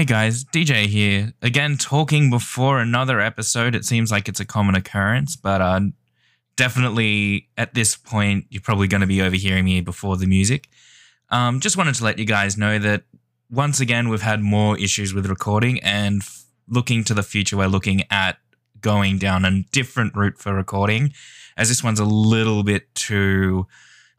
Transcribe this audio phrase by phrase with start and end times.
[0.00, 1.34] Hey guys, DJ here.
[1.42, 3.74] Again, talking before another episode.
[3.74, 5.80] It seems like it's a common occurrence, but uh,
[6.56, 10.70] definitely at this point, you're probably going to be overhearing me before the music.
[11.28, 13.02] Um, just wanted to let you guys know that
[13.50, 17.66] once again, we've had more issues with recording, and f- looking to the future, we're
[17.66, 18.38] looking at
[18.80, 21.12] going down a different route for recording,
[21.58, 23.66] as this one's a little bit too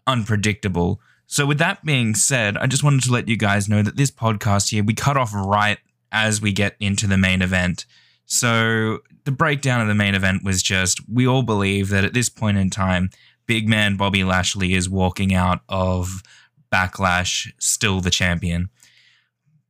[0.05, 1.02] unpredictable.
[1.32, 4.11] So, with that being said, I just wanted to let you guys know that this
[4.11, 5.77] podcast here, we cut off right
[6.11, 7.85] as we get into the main event.
[8.26, 12.27] So, the breakdown of the main event was just we all believe that at this
[12.27, 13.12] point in time,
[13.45, 16.21] big man Bobby Lashley is walking out of
[16.70, 18.70] Backlash still the champion.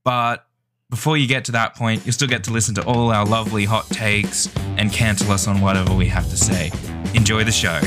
[0.03, 0.47] But
[0.89, 3.65] before you get to that point, you'll still get to listen to all our lovely
[3.65, 6.71] hot takes and cancel us on whatever we have to say.
[7.13, 7.79] Enjoy the show.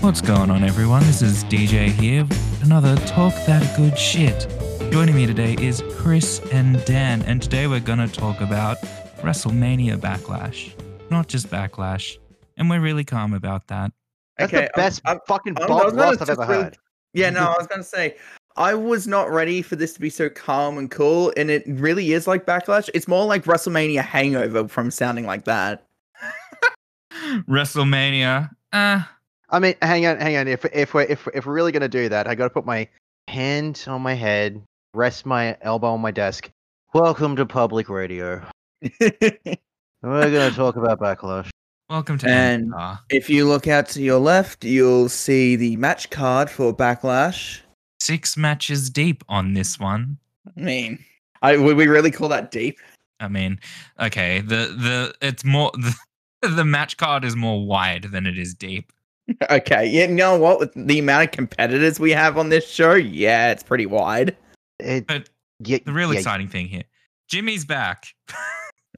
[0.00, 1.02] What's going on, everyone?
[1.04, 2.26] This is DJ here.
[2.62, 4.46] Another Talk That Good Shit.
[4.92, 8.78] Joining me today is Chris and Dan, and today we're going to talk about
[9.22, 10.72] WrestleMania Backlash.
[11.10, 12.16] Not just Backlash.
[12.56, 13.92] And we're really calm about that.
[14.38, 16.62] That's Okay, the best I'm- fucking I'm- I Bob was gonna Ross I've ever really-
[16.64, 16.76] heard.
[17.12, 18.16] Yeah, no, I was gonna say
[18.56, 22.12] I was not ready for this to be so calm and cool, and it really
[22.12, 22.88] is like backlash.
[22.94, 25.84] It's more like WrestleMania hangover from sounding like that.
[27.48, 28.50] WrestleMania.
[28.72, 29.02] Uh,
[29.50, 30.48] I mean, hang on, hang on.
[30.48, 32.88] If if we're if, if we're really gonna do that, I gotta put my
[33.28, 34.62] hand on my head,
[34.94, 36.50] rest my elbow on my desk.
[36.94, 38.42] Welcome to public radio.
[39.00, 41.50] We're gonna talk about backlash.
[41.90, 42.98] welcome to And- NPR.
[43.10, 47.60] if you look out to your left, you'll see the match card for Backlash.
[48.00, 50.18] Six matches deep on this one.
[50.56, 51.04] I mean,
[51.42, 52.78] I would we really call that deep?
[53.20, 53.58] I mean,
[53.98, 55.94] okay, the the it's more the,
[56.48, 58.92] the match card is more wide than it is deep.
[59.50, 60.58] Okay, yeah, you know what?
[60.58, 64.34] With the amount of competitors we have on this show, yeah, it's pretty wide.
[64.80, 65.28] It, But
[65.60, 66.84] yeah, the real yeah, exciting thing here,
[67.28, 68.06] Jimmy's back.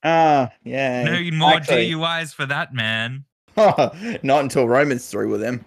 [0.03, 1.05] Ah, yeah.
[1.05, 3.25] no more actually- DUIs for that man.
[3.57, 5.63] Not until Roman's through with him.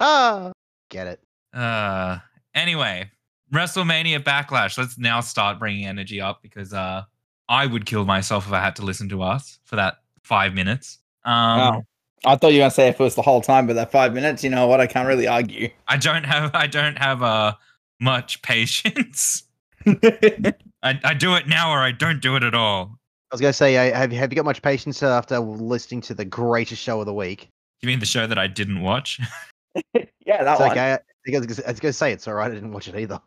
[0.00, 0.50] Ah,
[0.90, 1.20] get it.
[1.54, 2.18] Uh,
[2.56, 3.08] anyway,
[3.54, 4.76] WrestleMania Backlash.
[4.76, 7.02] Let's now start bringing energy up because uh,
[7.48, 10.98] I would kill myself if I had to listen to us for that five minutes.
[11.24, 11.82] Um, Wow.
[12.24, 14.14] I thought you were gonna say if it was the whole time, but that five
[14.14, 14.80] minutes, you know what?
[14.80, 15.68] I can't really argue.
[15.88, 17.54] I don't have I don't have uh
[18.00, 19.44] much patience.
[19.86, 20.44] I,
[20.82, 22.98] I do it now or I don't do it at all.
[23.30, 26.24] I was gonna say, I, have have you got much patience after listening to the
[26.24, 27.48] greatest show of the week?
[27.82, 29.20] You mean the show that I didn't watch?
[29.94, 30.70] yeah, that It's one.
[30.70, 30.92] okay.
[30.92, 31.38] I, I
[31.68, 32.50] was gonna say it's alright.
[32.50, 33.20] I didn't watch it either.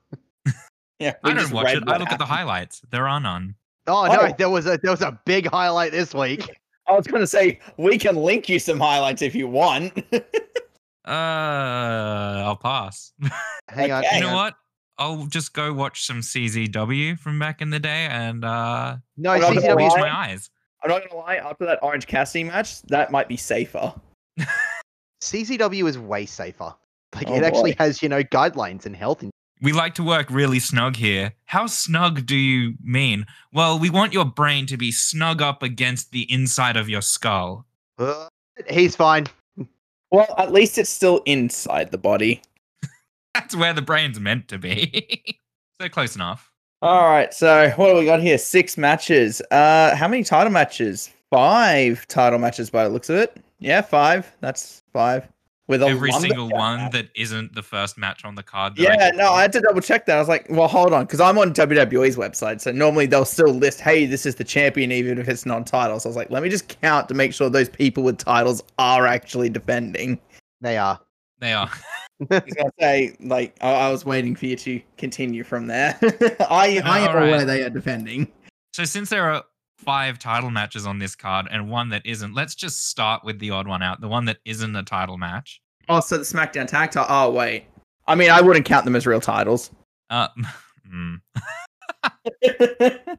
[0.99, 1.83] Yeah, I don't watch it.
[1.88, 2.81] I what look at the highlights.
[2.91, 3.55] There are none.
[3.88, 4.35] Oh no, Oh.
[4.38, 6.59] there was a there was a big highlight this week.
[6.89, 9.94] I was gonna say we can link you some highlights if you want.
[11.07, 13.13] Uh, I'll pass.
[13.69, 14.17] Hang on, Okay.
[14.17, 14.53] you know what?
[14.99, 19.41] I'll just go watch some CZW from back in the day, and uh, No, I'm
[19.41, 19.99] not gonna CZW use lie.
[20.01, 20.51] my eyes.
[20.83, 21.38] I'm not gonna lie.
[21.38, 23.91] After that Orange Cassidy match, that might be safer.
[25.23, 26.75] CCW is way safer.
[27.16, 27.83] Like Oh, it actually boy.
[27.83, 29.23] has, you know, guidelines and health.
[29.23, 29.31] And
[29.62, 31.34] We like to work really snug here.
[31.46, 33.25] How snug do you mean?
[33.52, 37.66] Well, we want your brain to be snug up against the inside of your skull.
[37.97, 38.28] Uh,
[38.70, 39.28] he's fine.
[40.12, 42.42] Well, at least it's still inside the body.
[43.34, 45.40] That's where the brain's meant to be.
[45.81, 46.52] so close enough.
[46.81, 48.38] All right, so what do we got here?
[48.38, 49.41] Six matches.
[49.52, 51.12] Uh, how many title matches?
[51.30, 53.44] Five title matches by the looks of it.
[53.59, 54.34] Yeah, five.
[54.40, 55.28] That's five.
[55.69, 56.91] With a Every lumberjack single one match.
[56.94, 58.74] that isn't the first match on the card.
[58.75, 60.16] Yeah, didn't no, I had to double check that.
[60.16, 63.53] I was like, well, hold on, because I'm on WWE's website, so normally they'll still
[63.53, 66.00] list, hey, this is the champion, even if it's non-title.
[66.00, 68.63] So I was like, let me just count to make sure those people with titles
[68.79, 70.19] are actually defending.
[70.59, 71.00] They are.
[71.38, 71.69] They are.
[72.31, 76.00] I was gonna say, like, I, I was waiting for you to continue from there.
[76.50, 77.28] I, I am All right.
[77.28, 78.28] aware they are defending.
[78.74, 79.44] So since there are
[79.79, 83.50] five title matches on this card and one that isn't, let's just start with the
[83.50, 84.01] odd one out.
[84.01, 85.62] The one that isn't a title match.
[85.88, 87.06] Oh, so the SmackDown tag title.
[87.09, 87.66] Oh, wait.
[88.07, 89.72] I mean, I wouldn't count them as real titles.
[90.09, 90.28] Uh,
[90.91, 91.16] hmm.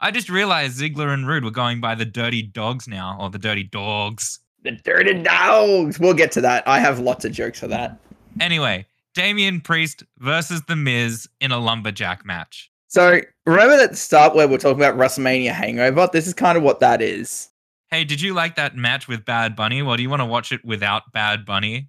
[0.00, 3.38] I just realized Ziggler and Roode were going by the Dirty Dogs now, or the
[3.38, 4.40] Dirty Dogs.
[4.62, 5.98] the Dirty Dogs.
[5.98, 6.66] We'll get to that.
[6.68, 7.98] I have lots of jokes for that.
[8.40, 12.70] Anyway, Damian Priest versus The Miz in a lumberjack match.
[12.88, 16.08] So remember at the start where we're talking about WrestleMania Hangover?
[16.10, 17.50] This is kind of what that is.
[17.90, 19.82] Hey, did you like that match with Bad Bunny?
[19.82, 21.88] Well, do you want to watch it without Bad Bunny?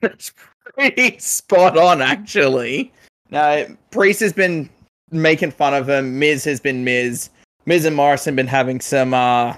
[0.00, 0.32] That's
[0.74, 2.92] pretty spot on, actually.
[3.30, 4.68] Now, Priest has been
[5.10, 6.18] making fun of him.
[6.18, 7.30] Miz has been Miz.
[7.64, 9.56] Miz and Morrison been having some uh,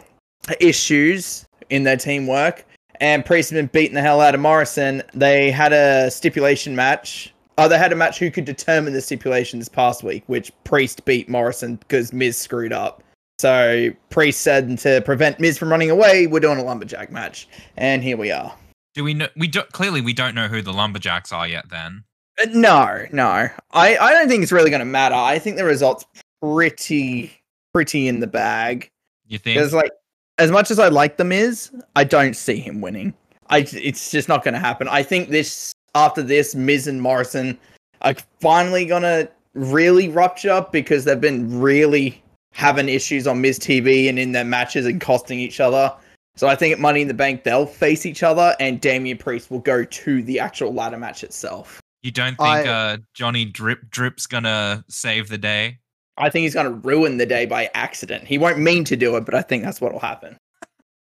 [0.61, 2.65] issues in their teamwork,
[3.01, 5.03] and Priest has been beating the hell out of Morrison.
[5.13, 9.59] They had a stipulation match Oh, they had a match who could determine the stipulation
[9.59, 13.03] this past week, which Priest beat Morrison because Miz screwed up.
[13.41, 18.03] So Priest said to prevent Miz from running away, we're doing a lumberjack match, and
[18.03, 18.55] here we are.
[18.95, 19.29] Do we know?
[19.37, 21.69] We do, clearly we don't know who the lumberjacks are yet.
[21.69, 22.05] Then
[22.41, 23.49] Uh, No, no.
[23.73, 25.17] I, I don't think it's really going to matter.
[25.17, 26.07] I think the result's
[26.41, 27.33] pretty
[27.75, 28.89] pretty in the bag.
[29.27, 29.59] you think?
[29.59, 29.91] Because like,
[30.39, 33.15] as much as I like the Miz, I don't see him winning.
[33.51, 34.87] I it's just not going to happen.
[34.89, 35.73] I think this
[36.05, 37.59] after this, Miz and Morrison
[38.03, 42.23] are finally gonna really rupture because they've been really
[42.53, 45.93] having issues on Miz TV and in their matches and costing each other.
[46.37, 49.51] So I think at Money in the Bank they'll face each other, and Damian Priest
[49.51, 51.81] will go to the actual ladder match itself.
[52.03, 55.79] you don't think I- uh, Johnny Drip Drip's gonna save the day?
[56.17, 58.25] I think he's going to ruin the day by accident.
[58.25, 60.37] He won't mean to do it, but I think that's what will happen.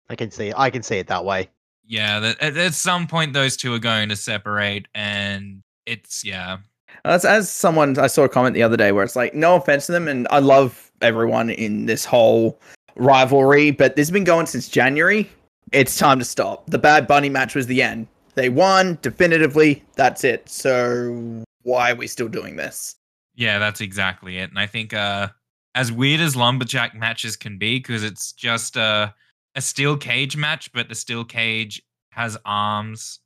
[0.10, 0.52] I can see.
[0.56, 1.50] I can see it that way.
[1.88, 6.58] Yeah, that, at, at some point those two are going to separate, and it's yeah.
[7.04, 9.86] As, as someone, I saw a comment the other day where it's like, no offense
[9.86, 12.60] to them, and I love everyone in this whole
[12.96, 15.30] rivalry, but this has been going since January.
[15.72, 16.70] It's time to stop.
[16.70, 18.08] The Bad Bunny match was the end.
[18.36, 19.84] They won definitively.
[19.96, 20.48] That's it.
[20.50, 22.96] So why are we still doing this?
[23.36, 24.50] Yeah, that's exactly it.
[24.50, 25.30] And I think uh
[25.74, 29.14] as weird as lumberjack matches can be, because it's just a
[29.56, 31.82] a steel cage match, but the steel cage
[32.12, 33.20] has arms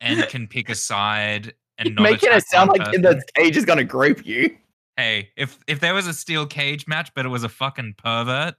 [0.00, 3.02] and can pick a side and not Making it sound like person.
[3.02, 4.56] the cage is going to group you.
[4.96, 8.54] Hey, if if there was a steel cage match, but it was a fucking pervert,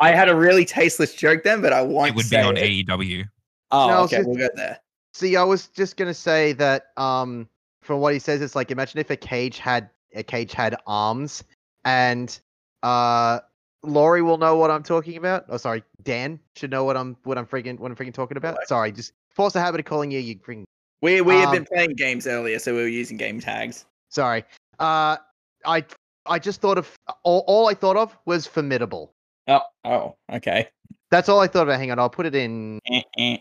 [0.00, 2.86] I had a really tasteless joke then, but I won't it would be on it.
[2.86, 3.24] AEW.
[3.72, 4.78] Oh, No, okay, just- we'll get there.
[5.14, 7.48] See, I was just gonna say that um
[7.82, 11.42] from what he says, it's like imagine if a cage had a cage had arms
[11.84, 12.38] and
[12.82, 13.40] uh
[13.82, 15.44] Laurie will know what I'm talking about.
[15.48, 18.54] Oh sorry, Dan should know what I'm what I'm freaking what I'm freaking talking about.
[18.54, 18.68] What?
[18.68, 20.64] Sorry, just force the habit of calling you you freaking
[21.02, 23.84] We we had Um, been playing games earlier, so we were using game tags.
[24.08, 24.44] sorry.
[24.78, 25.16] Uh
[25.64, 25.84] I
[26.26, 26.94] I just thought of
[27.24, 29.12] all, all I thought of was formidable.
[29.48, 30.68] Oh, oh, okay.
[31.10, 31.74] That's all I thought of.
[31.76, 33.38] Hang on, I'll put it in Eh, eh.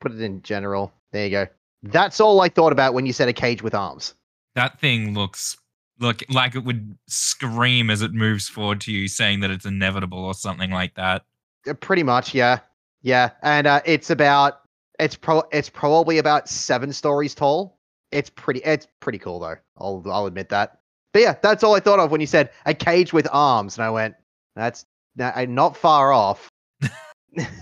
[0.00, 0.92] put it in general.
[1.12, 1.46] There you go.
[1.84, 4.14] That's all I thought about when you said a cage with arms.
[4.56, 5.56] That thing looks
[6.00, 10.24] look like it would scream as it moves forward to you, saying that it's inevitable
[10.24, 11.24] or something like that.
[11.68, 12.60] Uh, Pretty much, yeah,
[13.02, 13.30] yeah.
[13.42, 14.60] And uh, it's about
[14.98, 17.78] it's pro it's probably about seven stories tall.
[18.12, 19.56] It's pretty it's pretty cool though.
[19.76, 20.78] I'll I'll admit that.
[21.12, 23.84] But yeah, that's all I thought of when you said a cage with arms, and
[23.84, 24.14] I went,
[24.56, 24.84] that's
[25.16, 26.48] not far off.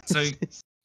[0.04, 0.24] So-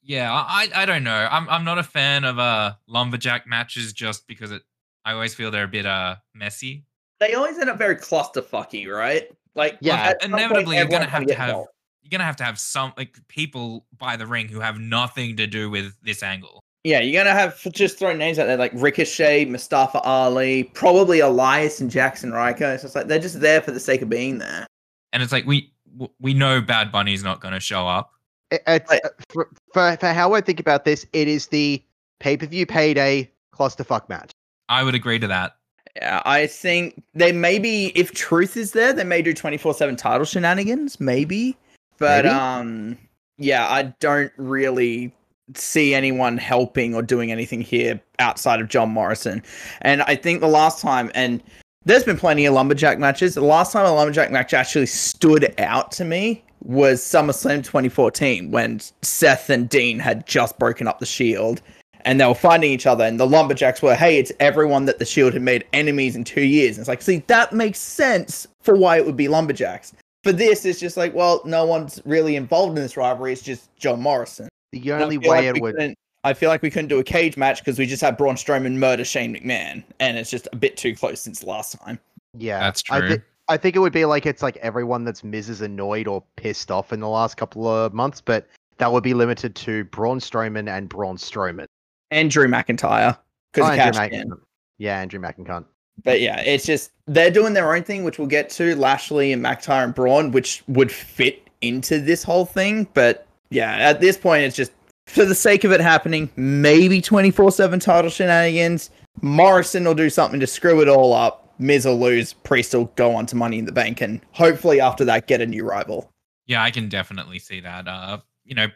[0.02, 1.28] Yeah, I I I don't know.
[1.30, 4.62] I'm I'm not a fan of uh lumberjack matches just because it
[5.04, 6.84] I always feel they're a bit uh messy.
[7.22, 9.30] They always end up very clusterfucky, right?
[9.54, 9.94] Like Yeah.
[9.94, 11.70] at some point, Inevitably, you're gonna have to have involved.
[12.02, 15.46] you're gonna have to have some like people by the ring who have nothing to
[15.46, 16.60] do with this angle.
[16.84, 21.80] Yeah, you're gonna have just throw names out there like Ricochet, Mustafa Ali, probably Elias
[21.80, 22.72] and Jaxson Ryker.
[22.72, 24.66] It's just like they're just there for the sake of being there.
[25.12, 25.72] And it's like we
[26.18, 28.10] we know Bad Bunny's not gonna show up.
[28.50, 28.98] It- it's, uh,
[29.28, 31.80] for, for for how I think about this, it is the
[32.18, 34.32] pay per view payday clusterfuck match.
[34.68, 35.56] I would agree to that.
[35.96, 39.96] Yeah, I think they maybe if truth is there, they may do twenty four seven
[39.96, 41.56] title shenanigans, maybe.
[41.98, 42.34] But Maybe.
[42.34, 42.98] um
[43.38, 45.12] yeah, I don't really
[45.54, 49.42] see anyone helping or doing anything here outside of John Morrison.
[49.82, 51.42] And I think the last time and
[51.84, 53.34] there's been plenty of lumberjack matches.
[53.34, 58.80] The last time a lumberjack match actually stood out to me was SummerSlam 2014 when
[59.02, 61.60] Seth and Dean had just broken up the Shield
[62.04, 65.04] and they were fighting each other and the lumberjacks were hey it's everyone that the
[65.04, 68.74] shield had made enemies in two years and it's like see that makes sense for
[68.74, 69.92] why it would be lumberjacks
[70.24, 73.74] for this it's just like well no one's really involved in this rivalry it's just
[73.76, 75.94] john morrison The only way like it would
[76.24, 78.76] i feel like we couldn't do a cage match because we just had braun strowman
[78.76, 81.98] murder shane mcmahon and it's just a bit too close since last time
[82.34, 83.22] Yeah, That's I, true.
[83.48, 86.70] I think it would be like it's like everyone that's Miz is annoyed or pissed
[86.70, 88.46] off in the last couple of months, but
[88.78, 91.66] that would be limited to Braun Strowman and Braun Strowman.
[92.12, 93.20] And drew mcintyre Oh,
[93.52, 94.12] because Andrew cashed.
[94.12, 94.40] McIntyre.
[94.78, 95.64] Yeah, Andrew McIntyre.
[96.04, 99.44] But yeah, it's just they're doing their own thing, which we'll get to Lashley and
[99.44, 102.88] McIntyre and Braun, which would fit into this whole thing.
[102.94, 104.72] But yeah, at this point, it's just
[105.06, 108.90] for the sake of it happening, maybe 24 7 title shenanigans.
[109.20, 111.52] Morrison will do something to screw it all up.
[111.58, 112.32] Miz will lose.
[112.32, 114.00] Priest will go on to Money in the Bank.
[114.00, 116.10] And hopefully, after that, get a new rival.
[116.46, 117.86] Yeah, I can definitely see that.
[117.86, 118.66] Uh, you know,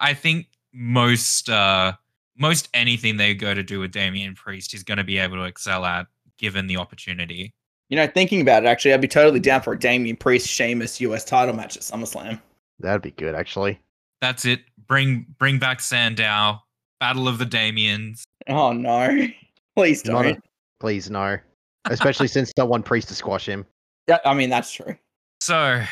[0.00, 1.94] I think most uh
[2.38, 5.44] most anything they go to do with Damian Priest is going to be able to
[5.44, 6.06] excel at
[6.38, 7.52] given the opportunity.
[7.88, 11.00] You know, thinking about it, actually, I'd be totally down for a Damian Priest Sheamus
[11.00, 12.40] US title match at SummerSlam.
[12.80, 13.80] That'd be good, actually.
[14.20, 14.60] That's it.
[14.86, 16.62] Bring bring back Sandow.
[17.00, 18.24] Battle of the Damians.
[18.48, 19.28] Oh no.
[19.76, 20.26] Please don't.
[20.26, 20.36] a,
[20.80, 21.38] Please no.
[21.84, 23.64] Especially since no one priest to squash him.
[24.08, 24.96] Yeah, I mean that's true.
[25.40, 25.82] So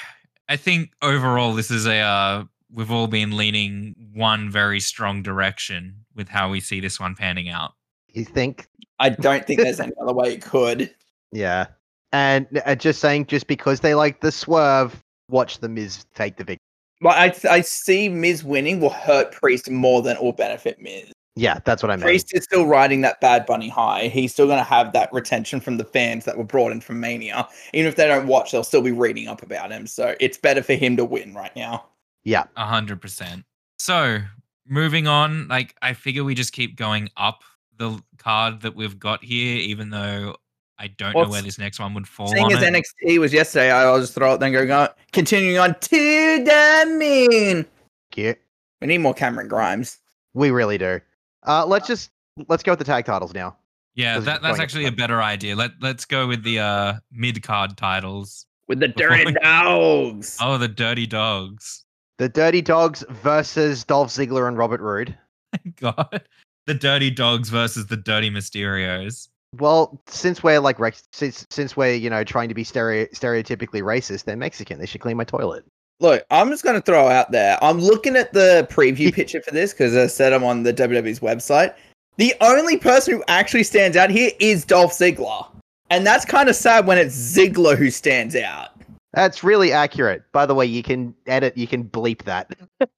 [0.49, 6.05] I think overall this is a uh, we've all been leaning one very strong direction
[6.15, 7.75] with how we see this one panning out.
[8.13, 8.69] You think?
[8.99, 10.95] I don't think there's any other way it could.
[11.33, 11.67] Yeah.
[12.13, 16.45] And uh, just saying, just because they like the swerve, watch the Miz take the
[16.45, 16.63] victory.
[17.03, 21.13] But I I see Miz winning will hurt Priest more than it will benefit Miz.
[21.35, 22.05] Yeah, that's what I meant.
[22.05, 24.09] Priest is still riding that Bad Bunny high.
[24.09, 26.99] He's still going to have that retention from the fans that were brought in from
[26.99, 27.47] Mania.
[27.75, 29.87] Even if they don't watch, they'll still be reading up about him.
[29.87, 31.85] So it's better for him to win right now.
[32.27, 32.45] Yeah.
[32.57, 33.45] A hundred percent.
[33.79, 34.19] So
[34.67, 37.43] moving on, like I figure we just keep going up
[37.79, 40.37] the card that we've got here, even though
[40.79, 42.75] I don't Well, know where this next one would fall Seeing on as it.
[42.75, 44.89] NXT was yesterday, I'll just throw it then go on.
[45.13, 46.85] Continuing on to the
[47.31, 47.67] moon.
[48.11, 48.39] Cute.
[48.81, 49.99] We need more Cameron Grimes.
[50.35, 51.01] We really do.
[51.47, 52.11] Uh, let's just
[52.49, 53.57] let's go with the tag titles now.
[53.95, 55.55] yeah, that, that's actually a better idea.
[55.55, 58.47] Let let's go with the uh mid card titles.
[58.67, 60.37] With the dirty we- dogs.
[60.41, 61.85] Oh, the Dirty Dogs.
[62.19, 65.17] The Dirty Dogs versus Dolph Ziggler and Robert Roode.
[65.81, 66.23] God,
[66.67, 69.29] the Dirty Dogs versus the Dirty Mysterios.
[69.59, 70.79] Well, since we're like
[71.13, 74.79] since since we're you know trying to be stereo- stereotypically racist, they're Mexican.
[74.79, 75.65] They should clean my toilet.
[76.01, 77.59] Look, I'm just going to throw out there.
[77.63, 81.21] I'm looking at the preview picture for this because I said I'm on the WWE's
[81.21, 81.75] website.
[82.17, 85.47] The only person who actually stands out here is Dolph Ziggler.
[85.91, 88.76] And that's kind of sad when it's Ziggler who stands out.
[89.17, 90.23] That's really accurate.
[90.31, 92.53] By the way, you can edit, you can bleep that.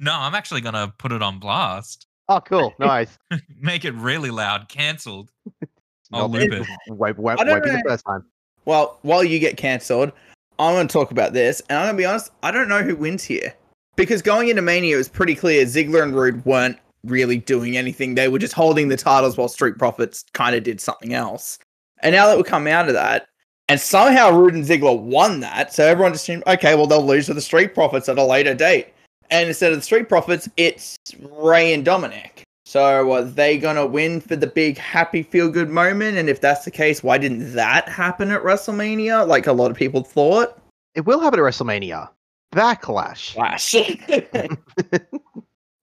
[0.00, 2.06] No, I'm actually gonna put it on blast.
[2.28, 3.18] Oh, cool, nice.
[3.60, 4.68] Make it really loud.
[4.68, 5.32] Cancelled.
[6.12, 6.66] I'll loop it.
[6.88, 8.24] Won't, won't, I don't won't be the first time.
[8.64, 10.12] Well, while you get cancelled,
[10.58, 11.60] I'm going to talk about this.
[11.68, 13.54] And I'm going to be honest, I don't know who wins here.
[13.96, 18.14] Because going into Mania, it was pretty clear Ziggler and Roode weren't really doing anything.
[18.14, 21.58] They were just holding the titles while Street Profits kind of did something else.
[22.02, 23.26] And now that we come out of that,
[23.68, 27.26] and somehow Roode and Ziggler won that, so everyone just assumed, okay, well, they'll lose
[27.26, 28.88] to the Street Profits at a later date.
[29.30, 32.44] And instead of the Street Profits, it's Ray and Dominic.
[32.64, 36.18] So are they gonna win for the big happy feel good moment?
[36.18, 39.26] And if that's the case, why didn't that happen at WrestleMania?
[39.26, 40.60] Like a lot of people thought.
[40.94, 42.10] It will happen at WrestleMania.
[42.54, 43.32] Backlash.
[43.32, 43.74] Flash.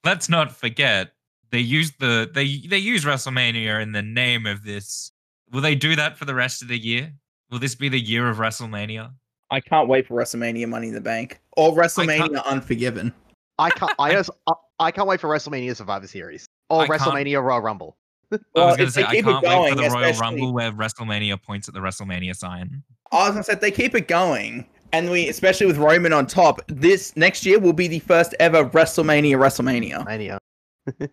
[0.04, 1.12] Let's not forget
[1.52, 5.12] they used the they they use WrestleMania in the name of this.
[5.52, 7.14] Will they do that for the rest of the year?
[7.52, 9.12] Will this be the year of WrestleMania?
[9.52, 13.14] I can't wait for WrestleMania Money in the Bank or WrestleMania Unforgiven.
[13.60, 13.94] I can't.
[14.00, 17.96] I, just, I, I can't wait for WrestleMania Survivor Series or I WrestleMania Royal Rumble.
[18.32, 19.84] I Well, was going to if say they I keep it can't wait going, for
[19.84, 22.84] the Royal Rumble where WrestleMania points at the WrestleMania sign.
[23.12, 26.62] I was gonna say they keep it going, and we especially with Roman on top,
[26.68, 30.04] this next year will be the first ever WrestleMania WrestleMania.
[30.06, 30.40] Mania.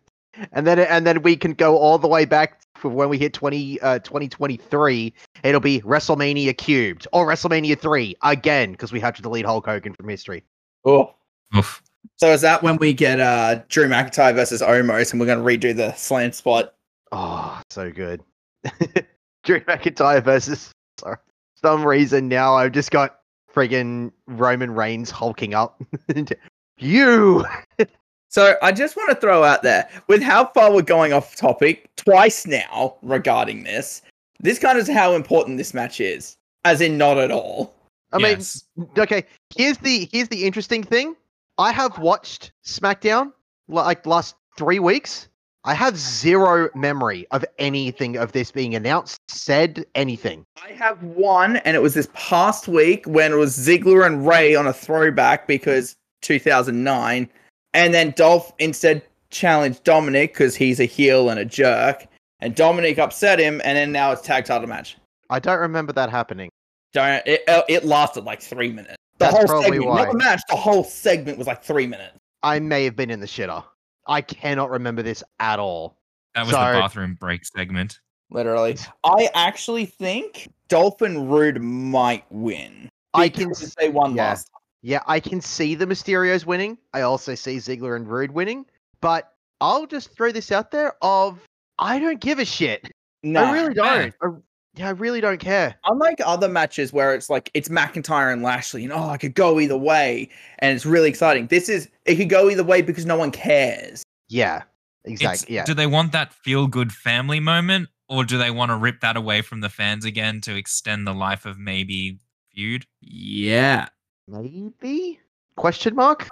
[0.52, 3.32] and then and then we can go all the way back for when we hit
[3.32, 9.22] 20 uh 2023 it'll be WrestleMania cubed or WrestleMania 3 again because we have to
[9.22, 10.44] delete Hulk Hogan from history.
[10.84, 11.14] Oh.
[11.56, 11.80] Oof.
[12.16, 15.74] So is that when we get uh Drew McIntyre versus Omos and we're gonna redo
[15.74, 16.74] the slant spot?
[17.12, 18.20] Oh, so good.
[19.44, 21.16] Drew McIntyre versus sorry.
[21.16, 23.20] For some reason now I've just got
[23.54, 25.80] friggin' Roman Reigns hulking up.
[26.78, 27.44] you
[28.32, 31.90] So I just want to throw out there with how far we're going off topic
[31.96, 34.00] twice now regarding this.
[34.40, 37.74] This kind of is how important this match is, as in not at all.
[38.12, 38.64] I mean yes.
[38.98, 39.24] okay
[39.56, 41.16] here's the here's the interesting thing
[41.56, 43.32] i have watched smackdown
[43.68, 45.28] like last three weeks
[45.64, 51.56] i have zero memory of anything of this being announced said anything I have one,
[51.58, 55.48] and it was this past week when it was Ziggler and Ray on a throwback
[55.48, 57.28] because 2009,
[57.74, 62.06] and then Dolph instead challenged Dominic because he's a heel and a jerk,
[62.40, 64.96] and Dominic upset him, and then now it's tag title match.
[65.30, 66.50] i don't remember that happening
[66.92, 67.42] Don't it?
[67.48, 68.96] uh, It lasted like three minutes.
[69.18, 70.02] The That's whole segment, why.
[70.04, 70.40] not the match.
[70.48, 72.16] The whole segment was like three minutes.
[72.42, 73.64] i may have been in the shitter
[74.06, 75.96] i cannot remember this at all
[76.34, 76.76] That was Sorry.
[76.76, 77.98] the bathroom break segment.
[78.30, 82.88] Literally, I actually think Dolphin Roode might win.
[83.12, 84.28] I can because s- they won yeah.
[84.28, 84.48] last.
[84.82, 88.66] Yeah i can see the mysterios winning i also see ziggler and roode winning
[89.00, 91.40] but i'll just throw this out there of
[91.78, 92.90] i don't give a shit
[93.22, 94.28] No, i really don't I,
[94.74, 98.82] yeah i really don't care unlike other matches where it's like it's McIntyre and Lashley,
[98.84, 101.46] and oh, I could go either way, and it's really exciting.
[101.46, 104.02] This is it could go either way because no one cares.
[104.28, 104.62] yeah
[105.04, 108.70] It's- exactly yeah Do they want that feel good family moment, or do they want
[108.70, 112.18] to rip that away from the fans again to extend the life of maybe
[112.52, 112.86] feud?
[113.00, 113.88] Yeah.
[114.28, 115.20] Maybe?
[115.56, 116.28] Question mark?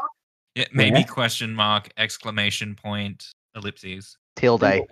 [0.54, 1.04] Yeah, maybe Yeah.
[1.06, 4.16] question mark exclamation point ellipses.
[4.36, 4.82] Tilde.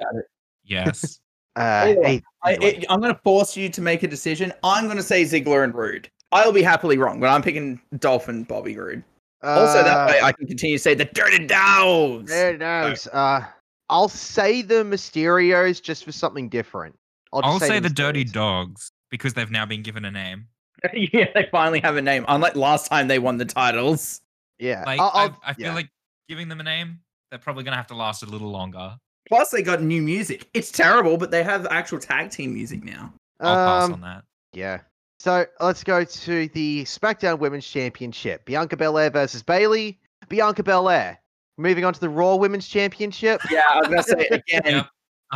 [0.64, 1.20] Yes.
[1.56, 2.76] Uh, hey, I, anyway.
[2.76, 4.52] it, I'm going to force you to make a decision.
[4.62, 6.08] I'm going to say Ziggler and Roode.
[6.30, 9.02] I'll be happily wrong, but I'm picking Dolphin Bobby Roode.
[9.42, 12.30] Also, that Uh, way I can continue to say the Dirty Dogs.
[12.30, 13.08] Dirty it goes.
[13.08, 13.44] Uh,
[13.88, 16.94] I'll say the Mysterios just for something different.
[17.34, 20.46] just I'll say the Dirty Dogs because they've now been given a name.
[20.94, 22.24] yeah, they finally have a name.
[22.28, 24.20] Unlike last time they won the titles.
[24.58, 24.84] Yeah.
[24.86, 25.74] Like I'll- I, I'll- I feel yeah.
[25.74, 25.88] like
[26.28, 28.96] giving them a name, they're probably gonna have to last a little longer.
[29.28, 30.48] Plus, they got new music.
[30.54, 33.12] It's terrible, but they have actual tag team music now.
[33.40, 34.24] I'll pass Um, on that.
[34.54, 34.80] Yeah.
[35.20, 38.44] So let's go to the SmackDown Women's Championship.
[38.46, 39.98] Bianca Belair versus Bayley.
[40.28, 41.20] Bianca Belair.
[41.58, 43.40] Moving on to the Raw Women's Championship.
[43.50, 44.62] Yeah, I was gonna say again.
[44.64, 44.86] Yep.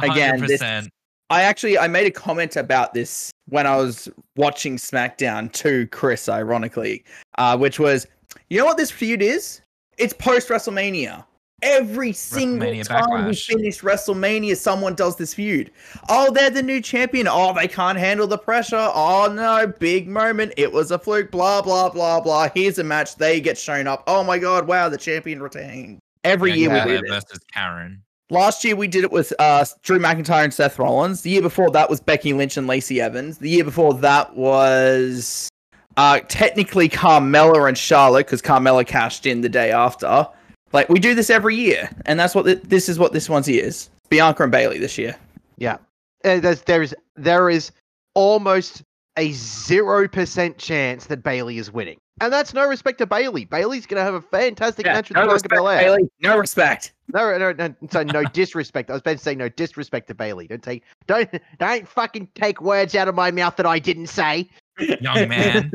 [0.03, 0.89] again, this- 100%.
[1.33, 6.29] I actually I made a comment about this when I was watching SmackDown to Chris,
[6.29, 7.05] ironically,
[7.39, 8.07] uh, which was,
[8.51, 9.63] you know what this feud is?
[9.97, 11.25] It's post WrestleMania.
[11.63, 15.71] Every single WrestleMania time we finish WrestleMania, someone does this feud.
[16.11, 17.27] Oh, they're the new champion.
[17.31, 18.91] Oh, they can't handle the pressure.
[18.95, 20.53] Oh no, big moment.
[20.59, 21.31] It was a fluke.
[21.31, 22.49] Blah blah blah blah.
[22.55, 23.17] Here's a match.
[23.17, 24.05] They get shown up.
[24.07, 24.67] Oh my god!
[24.67, 25.99] Wow, the champion retained.
[26.25, 26.85] Every Yeah, year yeah.
[26.87, 27.11] we do this.
[27.11, 28.03] versus Karen.
[28.33, 31.21] Last year we did it with uh, Drew McIntyre and Seth Rollins.
[31.21, 33.37] The year before that was Becky Lynch and Lacey Evans.
[33.37, 35.51] The year before that was
[35.99, 40.27] uh, technically Carmella and Charlotte because Carmella cashed in the day after.
[40.73, 42.99] Like we do this every year, and that's what th- this is.
[42.99, 43.91] What this one's is.
[44.09, 45.15] Bianca and Bayley this year.
[45.59, 45.77] Yeah.
[46.25, 47.71] Uh, there is there is
[48.15, 48.83] almost
[49.17, 51.99] a zero percent chance that Bayley is winning.
[52.21, 53.45] And that's no respect to Bayley.
[53.45, 55.83] Bayley's gonna have a fantastic match with no Bianca respect, Belair.
[55.83, 56.11] Bayley.
[56.21, 56.93] No respect.
[57.13, 58.91] No, no, no, so no disrespect.
[58.91, 60.47] I was about to say no disrespect to Bayley.
[60.47, 61.29] Don't take, don't,
[61.59, 64.49] don't fucking take words out of my mouth that I didn't say.
[64.79, 65.73] Young man.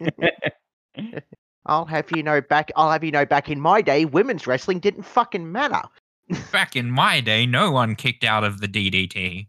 [1.66, 2.70] I'll have you know back.
[2.76, 5.82] I'll have you know back in my day, women's wrestling didn't fucking matter.
[6.52, 9.46] Back in my day, no one kicked out of the DDT.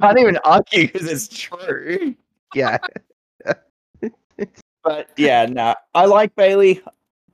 [0.00, 2.14] Can't even argue because it's true.
[2.54, 2.78] Yeah,
[4.84, 6.80] But yeah, no, I like Bayley.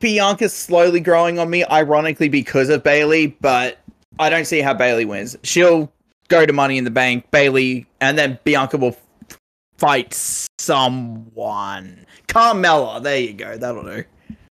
[0.01, 3.79] Bianca's slowly growing on me, ironically because of Bayley, but
[4.19, 5.37] I don't see how Bayley wins.
[5.45, 5.91] She'll
[6.29, 8.97] go to Money in the Bank, Bayley, and then Bianca will
[9.29, 9.39] f-
[9.79, 12.07] fight someone.
[12.29, 13.57] Carmella, there you go.
[13.57, 14.05] That'll do.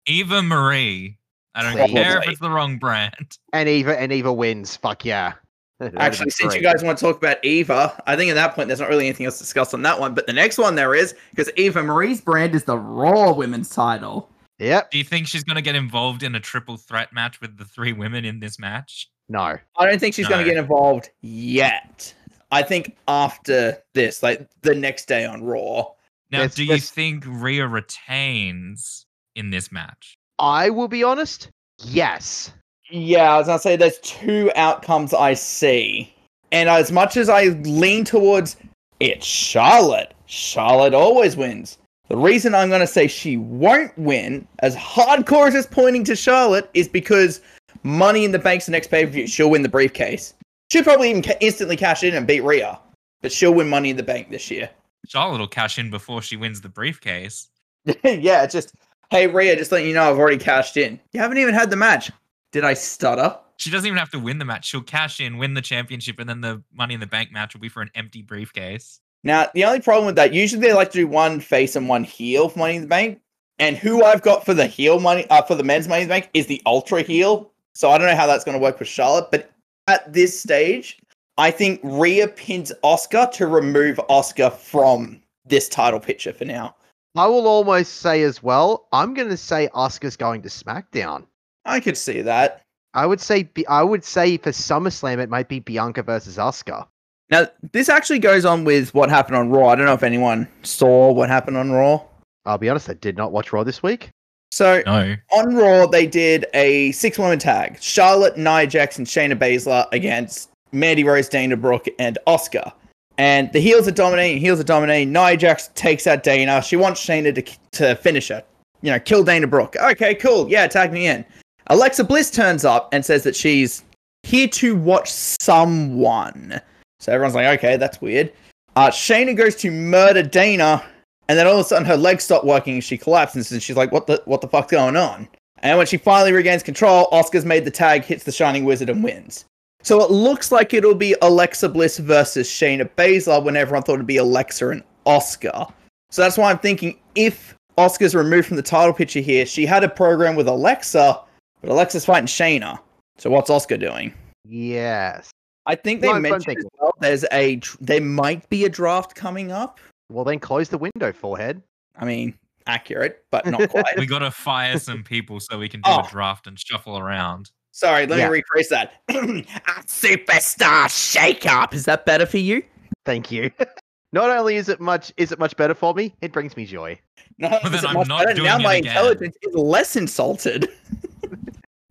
[0.07, 1.19] Eva Marie.
[1.55, 1.95] I don't Probably.
[1.95, 3.37] care if it's the wrong brand.
[3.53, 4.77] and Eva and Eva wins.
[4.77, 5.35] Fuck yeah.
[5.83, 8.55] That'd Actually, be since you guys want to talk about Eva, I think at that
[8.55, 10.15] point there's not really anything else to discuss on that one.
[10.15, 14.31] But the next one there is because Eva Marie's brand is the Raw Women's title.
[14.61, 14.93] Yep.
[14.93, 17.65] Do you think she's going to get involved in a triple threat match with the
[17.65, 19.11] three women in this match?
[19.29, 19.59] No.
[19.77, 22.15] I don't think she's going to get involved yet.
[22.53, 25.87] I think after this, like the next day on Raw.
[26.31, 30.17] Now, That's- do you think Rhea retains in this match?
[30.39, 31.49] I will be honest.
[31.79, 32.53] Yes.
[32.93, 36.15] Yeah, I was to say there's two outcomes I see.
[36.53, 38.57] And as much as I lean towards
[39.01, 41.79] it's Charlotte, Charlotte always wins.
[42.09, 46.15] The reason I'm going to say she won't win, as hardcore as it's pointing to
[46.15, 47.41] Charlotte, is because
[47.83, 49.27] Money in the Bank's the next pay per view.
[49.27, 50.35] She'll win the briefcase.
[50.71, 52.79] She'll probably even ca- instantly cash in and beat Rhea,
[53.23, 54.69] but she'll win Money in the Bank this year.
[55.09, 57.49] Charlotte will cash in before she wins the briefcase.
[58.05, 58.75] yeah, just
[59.11, 61.01] hey Rhea, just letting you know I've already cashed in.
[61.13, 62.11] You haven't even had the match.
[62.53, 63.37] Did I stutter?
[63.57, 64.67] She doesn't even have to win the match.
[64.67, 67.61] She'll cash in, win the championship, and then the Money in the Bank match will
[67.61, 69.01] be for an empty briefcase.
[69.25, 72.05] Now the only problem with that, usually they like to do one face and one
[72.05, 73.21] heel for Money in the Bank.
[73.59, 76.13] And who I've got for the heel money, uh, for the men's Money in the
[76.13, 77.53] Bank is the Ultra heel.
[77.75, 79.51] So I don't know how that's going to work with Charlotte, but
[79.87, 80.99] at this stage,
[81.39, 86.75] I think Rhea pins Asuka to remove Asuka from this title picture for now.
[87.15, 88.89] I will almost say as well.
[88.93, 91.25] I'm going to say Asuka's going to SmackDown.
[91.65, 92.63] I could see that.
[92.95, 93.45] I would say.
[93.45, 96.87] Bi- I would say for SummerSlam it might be Bianca versus Asuka.
[97.31, 99.69] Now, this actually goes on with what happened on Raw.
[99.69, 102.03] I don't know if anyone saw what happened on Raw.
[102.45, 102.91] I'll be honest.
[102.91, 104.11] I did not watch Raw this week.
[104.51, 105.17] So No.
[105.33, 110.51] on Raw, they did a six woman tag Charlotte, Nia Jax, and Shayna Baszler against
[110.73, 112.73] Mandy Rose, Dana Brooke, and Asuka.
[113.17, 115.11] And the heels are dominating, heels are dominating.
[115.13, 116.61] Nia Jax takes out Dana.
[116.63, 117.43] She wants Shayna to,
[117.79, 118.43] to finish her,
[118.83, 119.77] you know, kill Dana Brooke.
[119.81, 120.51] Okay, cool.
[120.51, 121.25] Yeah, tag me in.
[121.69, 123.85] Alexa Bliss turns up and says that she's
[124.23, 126.61] here to watch someone.
[127.01, 128.33] So everyone's like, okay, that's weird.
[128.77, 130.83] Uh, Shayna goes to murder Dana,
[131.29, 133.77] and then all of a sudden her legs stop working and she collapses and she's
[133.77, 135.29] like, what the what the fuck's going on?
[135.59, 139.05] And when she finally regains control, Asuka's made the tag, hits the Shining Wizard, and
[139.05, 139.45] wins.
[139.85, 144.07] So it looks like it'll be Alexa Bliss versus Shayna Baszler when everyone thought it'd
[144.07, 145.73] be Alexa and Asuka.
[146.11, 149.83] So that's why I'm thinking if Asuka's removed from the title picture here, she had
[149.83, 151.21] a program with Alexa,
[151.63, 152.79] but Alexa's fighting Shayna.
[153.19, 154.13] So what's Asuka doing?
[154.45, 155.31] Yes.
[155.67, 156.93] I think they No, mentioned as well.
[157.01, 159.81] There's a there might be a draft coming up.
[160.11, 161.63] Well, then close the window, forehead.
[161.97, 162.35] I mean,
[162.67, 163.85] accurate, but not quite.
[163.97, 166.01] We got to fire some people so we can do Oh.
[166.01, 167.51] a draft and shuffle around.
[167.71, 168.29] Sorry, let Yeah.
[168.29, 169.03] me rephrase that.
[169.09, 171.73] a superstar shake-up.
[171.75, 172.63] Is that better for you?
[173.07, 173.51] Thank you.
[174.13, 176.99] Not only is it much is it much better for me, it brings me joy.
[177.39, 178.35] No, then it I'm not better?
[178.35, 178.91] doing now it my again.
[178.91, 180.69] intelligence is less insulted.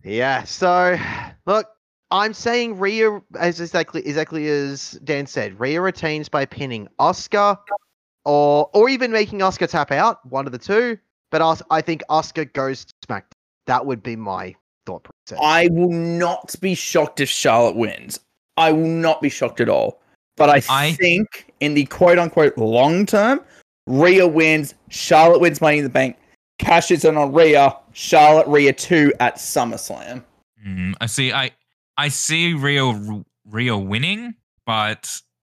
[0.04, 0.42] Yeah.
[0.44, 0.98] So,
[1.46, 1.66] look,
[2.10, 7.58] I'm saying Rhea, as exactly exactly as Dan said, Rhea retains by pinning Asuka,
[8.24, 10.98] or or even making Asuka tap out, one of the two.
[11.30, 13.32] But Os- I think Asuka goes to SmackDown.
[13.66, 14.54] That would be my
[14.86, 15.42] thought process.
[15.42, 18.20] I will not be shocked if Charlotte wins.
[18.56, 20.00] I will not be shocked at all.
[20.36, 23.40] But I, I- think in the quote unquote long term,
[23.86, 26.16] Rhea wins, Charlotte wins Money in the Bank,
[26.58, 30.24] cashes in on Rhea, Charlotte Rhea 2 at SummerSlam.
[30.66, 31.32] Mm, I see.
[31.32, 31.52] I
[31.96, 34.34] I see Rio Rio winning,
[34.66, 35.12] but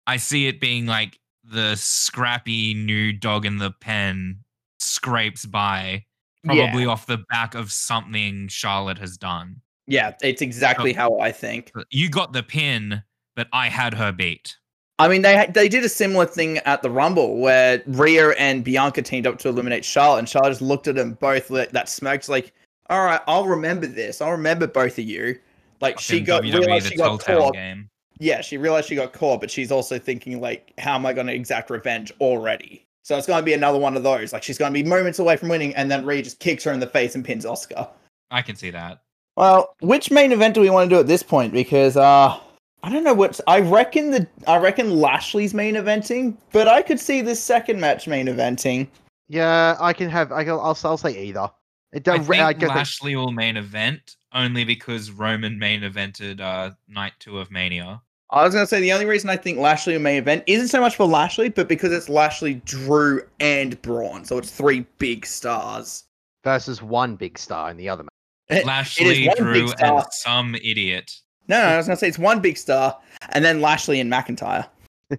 [0.06, 4.38] I see it being like the scrappy new dog in the pen
[4.78, 6.04] scrapes by,
[6.44, 9.60] probably off the back of something Charlotte has done.
[9.86, 11.72] Yeah, it's exactly how I think.
[11.90, 13.02] You got the pin,
[13.34, 14.56] but I had her beat.
[15.02, 19.02] I mean, they they did a similar thing at the Rumble where Rhea and Bianca
[19.02, 22.28] teamed up to eliminate Charlotte, and Charlotte just looked at them both like that smoked
[22.28, 22.52] like,
[22.88, 24.20] all right, I'll remember this.
[24.20, 25.40] I'll remember both of you.
[25.80, 27.54] Like she got WWE, realized she got caught.
[27.54, 27.88] game.
[28.20, 31.26] Yeah, she realized she got caught, but she's also thinking like, how am I going
[31.26, 32.86] to exact revenge already?
[33.02, 34.32] So it's going to be another one of those.
[34.32, 36.72] Like she's going to be moments away from winning, and then Rhea just kicks her
[36.72, 37.88] in the face and pins Asuka.
[38.30, 39.00] I can see that.
[39.36, 41.52] Well, which main event do we want to do at this point?
[41.52, 42.38] Because uh
[42.82, 46.98] I don't know what I reckon the I reckon Lashley's main eventing, but I could
[46.98, 48.88] see this second match main eventing.
[49.28, 50.32] yeah, I can have.
[50.32, 51.48] I can, I'll I'll say either.
[51.92, 52.24] It I don't.
[52.24, 57.50] think I, Lashley will main event only because Roman main evented uh, night two of
[57.50, 58.00] Mania.
[58.30, 60.80] I was gonna say the only reason I think Lashley will main event isn't so
[60.80, 66.04] much for Lashley, but because it's Lashley, Drew, and Braun, so it's three big stars.
[66.42, 68.64] versus one big star in the other match.
[68.64, 71.12] Lashley, Drew, and some idiot.
[71.48, 72.98] No, no, I was gonna say it's one big star,
[73.30, 74.66] and then Lashley and McIntyre.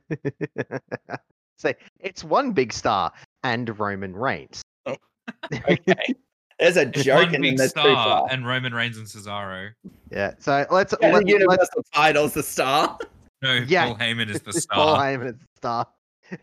[1.58, 3.12] Say it's one big star
[3.44, 4.62] and Roman Reigns.
[4.86, 4.96] Oh,
[5.54, 6.16] okay,
[6.60, 8.28] there's a joke one in big this too star far.
[8.32, 9.70] and Roman Reigns and Cesaro.
[10.12, 10.32] Yeah.
[10.40, 12.98] So let's Yeah, let, the let's universal title's the star.
[13.42, 13.86] No, Yeah.
[13.88, 14.76] Paul Heyman is the star.
[14.78, 14.98] Paul.
[14.98, 15.88] Heyman is the star.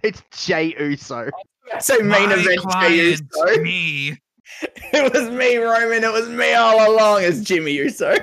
[0.02, 1.28] It's Jey Uso.
[1.80, 3.62] So main My event Jey Uso.
[3.62, 4.16] me.
[4.92, 6.02] It was me, Roman.
[6.04, 8.14] It was me all along as Jimmy Uso.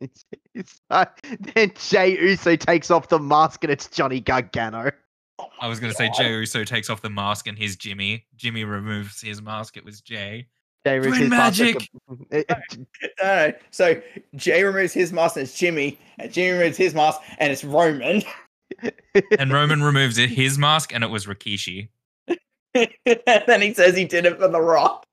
[0.54, 1.04] It's, uh,
[1.54, 4.90] then Jey Uso takes off the mask and it's Johnny Gargano.
[5.60, 8.26] I was going to say Jey Uso takes off the mask and he's Jimmy.
[8.36, 9.76] Jimmy removes his mask.
[9.76, 10.46] It was Jay.
[10.84, 11.90] Jay Twin Uso's mask- magic.
[12.30, 12.78] It- it-
[13.22, 13.52] No, no.
[13.70, 14.00] So
[14.36, 18.22] Jay removes his mask and it's Jimmy, and Jimmy removes his mask and it's Roman.
[19.38, 21.88] And Roman removes his mask and it was Rikishi.
[22.74, 22.88] and
[23.46, 25.04] then he says he did it for The Rock.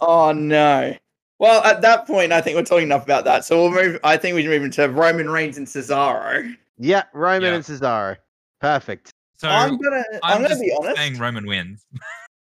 [0.00, 0.94] oh no.
[1.42, 3.44] Well, at that point, I think we're talking enough about that.
[3.44, 3.98] So we'll move.
[4.04, 6.54] I think we can move into Roman Reigns and Cesaro.
[6.78, 7.54] yeah, Roman Yeah.
[7.56, 8.16] and Cesaro.
[8.60, 9.10] Perfect.
[9.38, 10.04] So I'm I'm, gonna.
[10.22, 10.96] I'm, gonna just be honest.
[10.98, 11.84] saying Roman wins.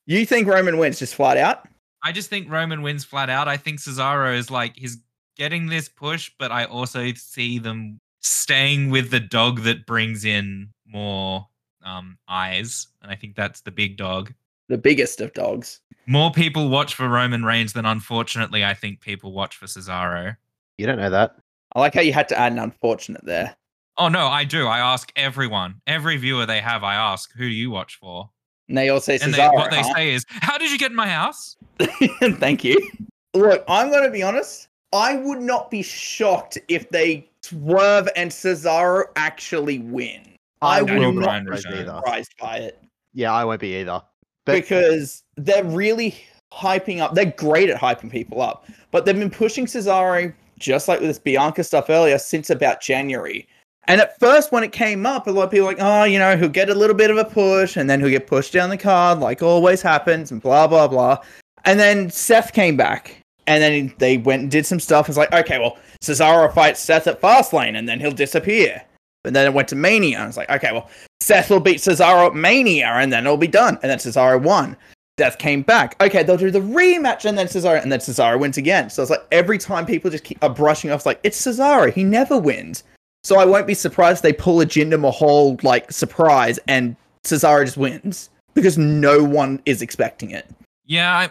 [0.07, 1.68] You think Roman wins just flat out?
[2.03, 3.46] I just think Roman wins flat out.
[3.46, 4.98] I think Cesaro is like he's
[5.37, 10.68] getting this push, but I also see them staying with the dog that brings in
[10.85, 11.46] more
[11.85, 14.35] um, eyes, and I think that's the big dog.
[14.68, 15.81] The biggest of dogs.
[16.11, 20.37] More people watch for Roman Reigns than unfortunately I think people watch for Cesaro.
[20.77, 21.37] You don't know that.
[21.73, 23.55] I like how you had to add an unfortunate there.
[23.96, 24.66] Oh no, I do.
[24.66, 26.83] I ask everyone, every viewer they have.
[26.83, 28.29] I ask, who do you watch for?
[28.68, 29.55] And they all say And they, Cesaro.
[29.55, 29.94] what they huh?
[29.94, 31.57] say is, "How did you get in my house?"
[32.20, 32.90] Thank you.
[33.35, 34.66] Look, I'm going to be honest.
[34.92, 40.23] I would not be shocked if they swerve and Cesaro actually win.
[40.61, 42.83] I Daniel will not be surprised by it
[43.14, 44.03] Yeah, I won't be either.
[44.46, 46.16] Because they're really
[46.53, 47.14] hyping up.
[47.14, 51.18] They're great at hyping people up, but they've been pushing Cesaro just like with this
[51.18, 53.48] Bianca stuff earlier since about January.
[53.85, 56.18] And at first, when it came up, a lot of people were like, oh, you
[56.18, 58.70] know, he'll get a little bit of a push and then he'll get pushed down
[58.70, 61.18] the card, like always happens, and blah, blah, blah.
[61.64, 65.09] And then Seth came back and then they went and did some stuff.
[65.09, 68.83] It's like, okay, well, Cesaro fights Seth at Fastlane and then he'll disappear.
[69.24, 70.18] And then it went to Mania.
[70.18, 70.88] And it's like, okay, well,
[71.30, 73.78] Seth will beat Cesaro at Mania and then it'll be done.
[73.82, 74.76] And then Cesaro won.
[75.16, 75.94] Death came back.
[76.02, 78.90] Okay, they'll do the rematch and then Cesaro and then Cesaro wins again.
[78.90, 81.92] So it's like every time people just keep are brushing off, like it's Cesaro.
[81.92, 82.82] He never wins.
[83.22, 87.76] So I won't be surprised they pull a Jinder Mahal like surprise and Cesaro just
[87.76, 90.48] wins because no one is expecting it.
[90.84, 91.30] Yeah, I,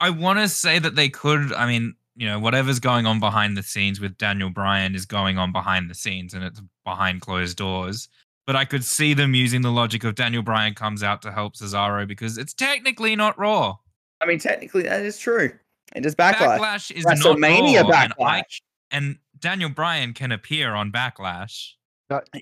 [0.00, 1.52] I want to say that they could.
[1.52, 5.38] I mean, you know, whatever's going on behind the scenes with Daniel Bryan is going
[5.38, 8.08] on behind the scenes and it's behind closed doors.
[8.46, 11.54] But I could see them using the logic of Daniel Bryan comes out to help
[11.54, 13.76] Cesaro because it's technically not Raw.
[14.20, 15.52] I mean, technically, that is true.
[15.94, 16.58] It is backlash.
[16.58, 18.44] Backlash is WrestleMania not Raw, and, I-
[18.90, 21.72] and Daniel Bryan can appear on Backlash.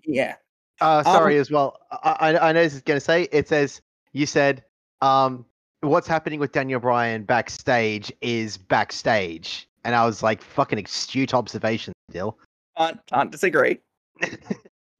[0.04, 0.34] Yeah.
[0.80, 1.78] Uh, sorry Um, as well.
[1.90, 3.80] I, I, I know this is going to say it says
[4.12, 4.64] you said
[5.02, 5.44] um,
[5.80, 11.92] what's happening with Daniel Bryan backstage is backstage, and I was like, fucking astute observation,
[12.10, 12.38] Dill.
[12.76, 13.78] Can't, can't disagree.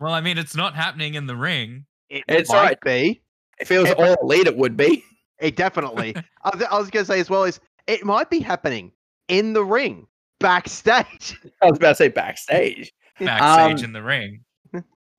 [0.01, 1.85] Well, I mean, it's not happening in the ring.
[2.09, 2.81] It It's might right.
[2.81, 3.23] be.
[3.61, 4.47] If it was all elite.
[4.47, 5.05] It would be.
[5.41, 6.17] It definitely.
[6.43, 8.91] I was, I was going to say as well is it might be happening
[9.29, 10.09] in the ring
[10.41, 11.39] backstage.
[11.63, 12.93] I was about to say backstage.
[13.21, 14.41] Backstage Um, in the ring.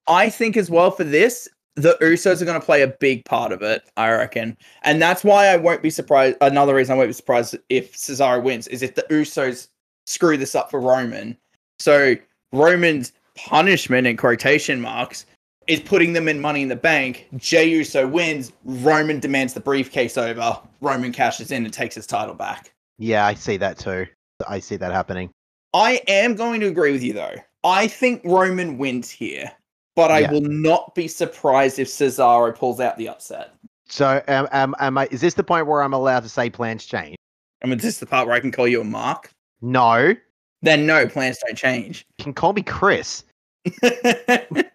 [0.09, 3.53] I think as well for this, the Usos are going to play a big part
[3.53, 3.83] of it.
[3.95, 6.35] I reckon, and that's why I won't be surprised.
[6.41, 9.69] Another reason I won't be surprised if Cesaro wins is if the Usos
[10.05, 11.37] screw this up for Roman.
[11.79, 12.15] So
[12.51, 13.13] Roman's
[13.45, 15.25] punishment in quotation marks
[15.67, 17.27] is putting them in Money in the Bank.
[17.37, 18.51] Jey Uso wins.
[18.65, 20.57] Roman demands the briefcase over.
[20.81, 22.73] Roman cashes in and takes his title back.
[22.97, 24.05] Yeah, I see that too.
[24.47, 25.29] I see that happening.
[25.73, 27.35] I am going to agree with you though.
[27.63, 29.51] I think Roman wins here,
[29.95, 30.31] but I Yeah.
[30.31, 33.53] will not be surprised if Cesaro pulls out the upset.
[33.87, 36.85] So, um, um, am I, is this the point where I'm allowed to say plans
[36.85, 37.15] change?
[37.63, 39.31] I mean, is this the part where I can call you a mark.
[39.61, 40.15] No,
[40.61, 42.05] Then no, plans don't change.
[42.17, 43.23] you can call me Chris.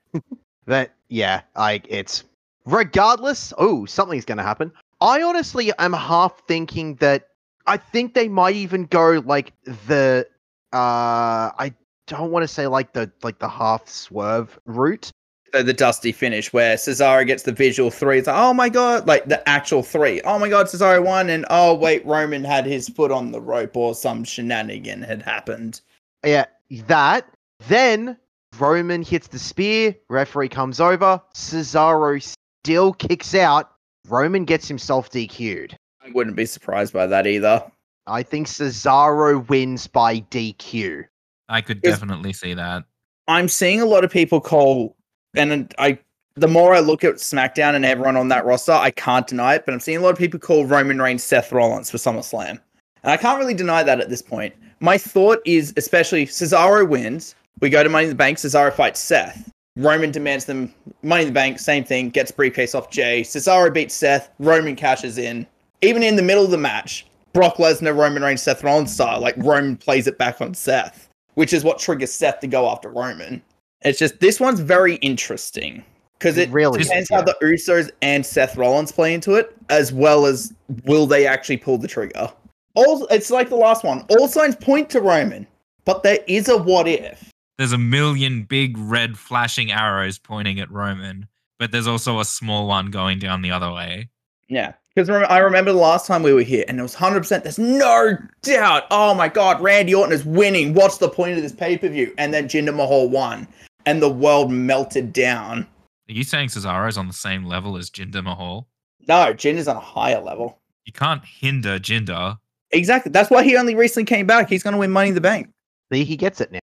[0.66, 2.24] That yeah, like it's
[2.64, 3.52] regardless.
[3.58, 4.72] Oh, something's gonna happen.
[5.00, 7.28] I honestly am half thinking that
[7.66, 9.52] I think they might even go like
[9.86, 10.26] the
[10.72, 11.74] uh I
[12.06, 15.10] don't want to say like the like the half swerve route.
[15.52, 18.18] so the dusty finish where Cesaro gets the visual three.
[18.18, 20.22] It's like, oh my god, like the actual three.
[20.22, 23.76] Oh my god, Cesaro won, and oh wait, Roman had his foot on the rope
[23.76, 25.82] or some shenanigan had happened.
[26.24, 26.46] Yeah,
[26.86, 27.26] that.
[27.68, 28.18] Then
[28.58, 33.72] Roman hits the spear, referee comes over, Cesaro still kicks out,
[34.08, 35.76] Roman gets himself DQ'd.
[36.04, 37.64] I wouldn't be surprised by that either.
[38.06, 41.04] I think Cesaro wins by DQ.
[41.48, 42.84] I could Is- definitely see that.
[43.26, 44.96] I'm seeing a lot of people call,
[45.34, 45.98] and I
[46.36, 49.64] the more I look at SmackDown and everyone on that roster, I can't deny it,
[49.64, 52.58] but I'm seeing a lot of people call Roman Reigns Seth Rollins for SummerSlam.
[53.02, 54.52] And I can't really deny that at this point.
[54.80, 59.00] My thought is, especially Cesaro wins, we go to Money in the Bank, Cesaro fights
[59.00, 59.50] Seth.
[59.76, 63.22] Roman demands them Money in the Bank, same thing, gets briefcase off Jey.
[63.22, 65.46] Cesaro beats Seth, Roman cashes in.
[65.82, 69.34] Even in the middle of the match, Brock Lesnar, Roman Reigns, Seth Rollins style, like
[69.38, 73.42] Roman plays it back on Seth, which is what triggers Seth to go after Roman.
[73.82, 75.84] It's just this one's very interesting
[76.18, 79.92] because it really is, depends how the Usos and Seth Rollins play into it, as
[79.92, 82.30] well as will they actually pull the trigger.
[82.74, 84.06] All it's like the last one.
[84.08, 85.46] All signs point to Roman,
[85.84, 87.30] but there is a what if.
[87.58, 92.66] There's a million big red flashing arrows pointing at Roman, but there's also a small
[92.66, 94.10] one going down the other way.
[94.48, 97.44] Yeah, because I remember the last time we were here, and it was hundred percent.
[97.44, 98.84] There's no doubt.
[98.90, 100.74] Oh my God, Randy Orton is winning.
[100.74, 102.12] What's the point of this pay per view?
[102.18, 103.46] And then Jinder Mahal won,
[103.86, 105.66] and the world melted down.
[106.08, 108.68] Are you saying Cesaro's on the same level as Jinder Mahal?
[109.06, 110.58] No, Jinder's on a higher level.
[110.84, 112.38] You can't hinder Jinder.
[112.72, 113.12] Exactly.
[113.12, 114.48] That's why he only recently came back.
[114.48, 115.48] He's going to win Money in the Bank.
[115.92, 116.58] See, he gets it now.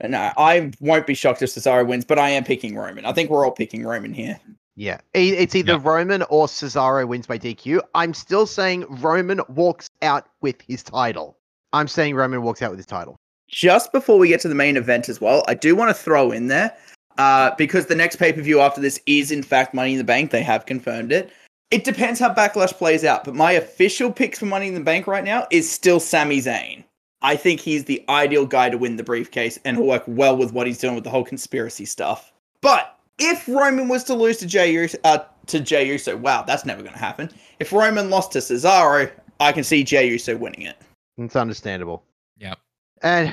[0.00, 3.04] And uh, I won't be shocked if Cesaro wins, but I am picking Roman.
[3.06, 4.38] I think we're all picking Roman here.
[4.74, 5.80] Yeah, it's either Yeah.
[5.82, 7.80] Roman or Cesaro wins by DQ.
[7.94, 11.38] I'm still saying Roman walks out with his title.
[11.72, 13.16] I'm saying Roman walks out with his title.
[13.48, 16.30] Just before we get to the main event as well, I do want to throw
[16.30, 16.76] in there
[17.16, 20.04] uh, because the next pay per view after this is in fact Money in the
[20.04, 20.30] Bank.
[20.30, 21.30] They have confirmed it.
[21.70, 25.06] It depends how Backlash plays out, but my official picks for Money in the Bank
[25.06, 26.84] right now is still Sami Zayn.
[27.22, 30.52] I think he's the ideal guy to win the briefcase and he'll work well with
[30.52, 32.32] what he's doing with the whole conspiracy stuff.
[32.60, 36.64] But if Roman was to lose to Jey Uso, uh, to Jey Uso, wow, that's
[36.66, 37.30] never going to happen.
[37.58, 40.76] If Roman lost to Cesaro, I can see Jey Uso winning it.
[41.16, 42.02] It's understandable.
[42.36, 42.54] Yeah.
[43.02, 43.32] And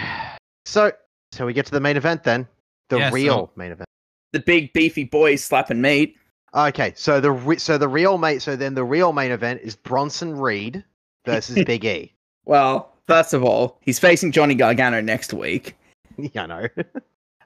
[0.66, 0.92] so,
[1.34, 2.48] so we get to the main event then,
[2.90, 3.88] the Yeah, so- real main event.
[4.32, 6.16] The big beefy boys slapping meat.
[6.56, 9.76] Okay, so the re- so the real mate, so then the real main event is
[9.76, 10.84] Bronson Reed
[11.26, 12.14] versus Big E.
[12.46, 15.76] Well, first of all, he's facing Johnny Gargano next week.
[16.18, 16.68] yeah, I know.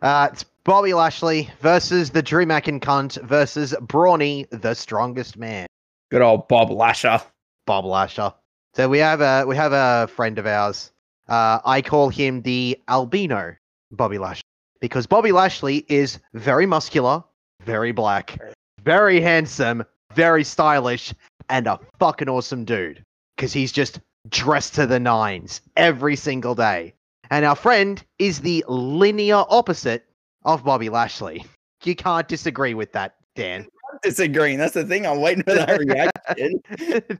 [0.01, 5.65] Uh, it's Bobby Lashley versus the Drew McIncunt versus Brawny, the strongest man.
[6.11, 7.19] Good old Bob Lasher.
[7.65, 8.31] Bob Lasher.
[8.75, 10.91] So we have a we have a friend of ours.
[11.27, 13.55] Uh, I call him the albino
[13.91, 14.43] Bobby Lashley
[14.79, 17.23] because Bobby Lashley is very muscular,
[17.65, 18.39] very black,
[18.83, 21.11] very handsome, very stylish,
[21.49, 23.03] and a fucking awesome dude.
[23.35, 26.93] Because he's just dressed to the nines every single day.
[27.29, 30.05] And our friend is the linear opposite
[30.45, 31.45] of Bobby Lashley.
[31.83, 33.67] You can't disagree with that, Dan.
[33.91, 34.57] I'm disagreeing.
[34.57, 35.05] That's the thing.
[35.05, 36.61] I'm waiting for that reaction.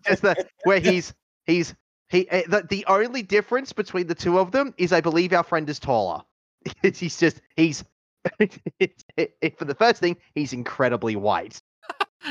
[0.05, 1.13] Just that where he's
[1.45, 1.75] he's
[2.09, 5.43] he eh, the, the only difference between the two of them is I believe our
[5.43, 6.21] friend is taller.
[6.81, 7.83] he's just he's
[8.37, 11.61] for the first thing he's incredibly white.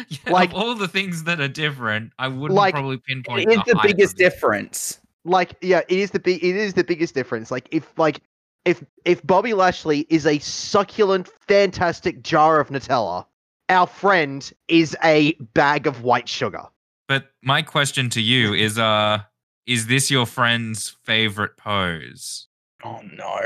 [0.09, 3.52] Yeah, Like- of all the things that are different, I wouldn't Like, probably pinpoint It
[3.52, 5.00] is the height biggest difference.
[5.24, 7.50] Like yeah, it is the big it is the biggest difference.
[7.50, 8.20] Like if like
[8.64, 13.26] if if Bobby Lashley is a succulent, fantastic jar of Nutella,
[13.68, 16.62] our friend is a bag of white sugar.
[17.09, 19.18] But my question to you is uh
[19.66, 22.46] is this your friend's favorite pose?
[22.85, 23.40] Oh no.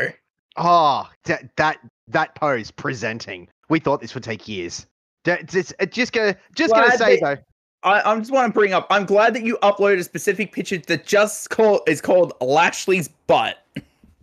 [0.57, 3.49] Oh, that that that pose presenting.
[3.71, 4.87] We thought this would take years.
[5.25, 7.45] Da- Just, uh, just gonna just gonna say that- though.
[7.83, 8.87] I, I just want to bring up.
[8.91, 13.57] I'm glad that you uploaded a specific picture that just called is called Lashley's butt.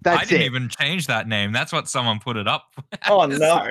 [0.03, 0.45] That's I didn't it.
[0.45, 1.51] even change that name.
[1.51, 2.67] That's what someone put it up.
[3.09, 3.67] Oh no.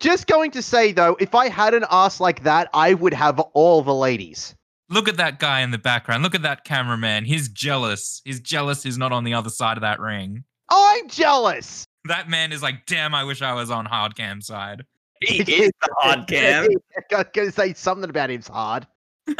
[0.00, 3.38] Just going to say though, if I had an ass like that, I would have
[3.52, 4.54] all the ladies.
[4.88, 6.22] Look at that guy in the background.
[6.22, 7.26] Look at that cameraman.
[7.26, 8.22] He's jealous.
[8.24, 10.44] He's jealous he's not on the other side of that ring.
[10.70, 11.84] I'm jealous.
[12.06, 14.84] That man is like, damn, I wish I was on hard cam side.
[15.26, 16.68] He is the hard cam.
[17.14, 18.86] I gonna say something about him's hard.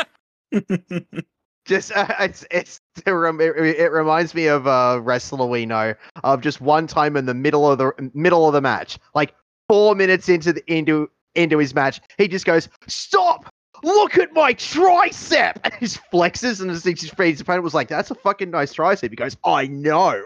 [1.67, 5.95] Just uh, it's it's it, rem- it, it reminds me of a wrestler we know
[6.25, 9.35] of just one time in the middle of the middle of the match, like
[9.69, 13.53] four minutes into the into into his match, he just goes, "Stop!
[13.83, 18.11] Look at my tricep!" And he just flexes, and his his opponent was like, "That's
[18.11, 20.25] a fucking nice tricep." He goes, "I know."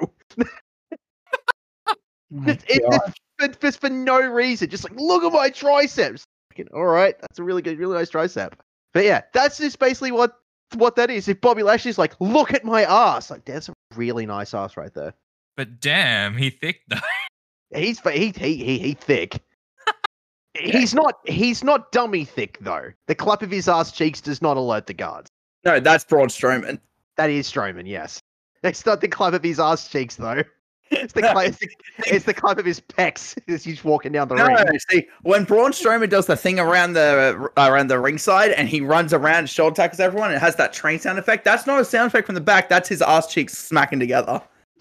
[2.46, 3.00] It's, it, God.
[3.06, 4.68] it's for, just for no reason.
[4.68, 6.24] Just like, look at my triceps.
[6.72, 8.52] All right, that's a really good, really nice tricep.
[8.92, 10.38] But yeah, that's just basically what
[10.76, 11.28] what that is.
[11.28, 14.92] If Bobby Lashley's like, look at my ass, like that's a really nice ass right
[14.94, 15.14] there.
[15.56, 16.96] But damn, he thick though.
[17.74, 19.40] He's he he he, he thick.
[20.60, 22.92] He's not he's not dummy thick though.
[23.08, 25.28] The clap of his ass cheeks does not alert the guards.
[25.64, 26.78] No, that's Braun Strowman.
[27.16, 28.20] That is Strowman, yes.
[28.62, 30.44] It's not the clap of his ass cheeks though.
[30.90, 31.68] It's the clap, it's, the,
[32.06, 34.78] it's the clap of his pecs as he's walking down the No, ring.
[34.90, 38.80] see, when Braun Strowman does the thing around the uh, around the ringside and he
[38.80, 41.44] runs around, shoulder tackles everyone, and it has that train sound effect.
[41.44, 42.68] That's not a sound effect from the back.
[42.68, 44.42] That's his ass cheeks smacking together.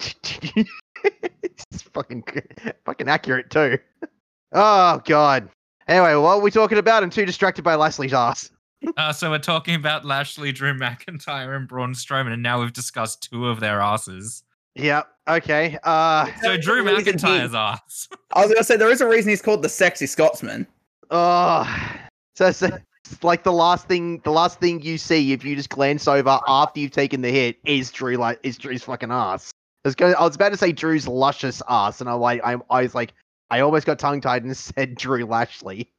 [1.42, 2.24] it's fucking
[2.84, 3.78] fucking accurate too.
[4.52, 5.48] Oh god.
[5.88, 7.02] Anyway, what are we talking about?
[7.02, 8.50] I'm too distracted by Lashley's ass.
[8.96, 13.28] Uh, so we're talking about Lashley, Drew McIntyre, and Braun Strowman, and now we've discussed
[13.30, 14.42] two of their asses.
[14.76, 15.06] Yep.
[15.28, 15.78] Okay.
[15.84, 18.08] Uh So Drew There's he- McIntyre's ass.
[18.32, 20.66] I was gonna say there is a reason he's called the sexy Scotsman.
[21.10, 21.66] oh
[22.34, 22.68] so, so
[23.04, 26.40] it's like the last thing the last thing you see if you just glance over
[26.48, 29.50] after you've taken the hit is Drew like is Drew's fucking ass.
[29.84, 32.56] I was, going, I was about to say Drew's luscious ass, and I like I,
[32.70, 33.12] I was like
[33.50, 35.90] I almost got tongue tied and said Drew Lashley.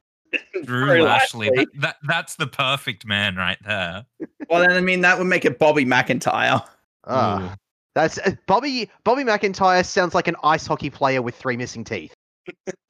[0.64, 1.48] Drew Drew Lashley.
[1.50, 1.66] Lashley.
[1.74, 4.04] That, that, that's the perfect man right there.
[4.50, 6.66] Well, then I mean that would make it Bobby McIntyre.
[7.06, 7.54] Ah.
[7.96, 8.90] That's uh, Bobby.
[9.04, 12.12] Bobby McIntyre sounds like an ice hockey player with three missing teeth.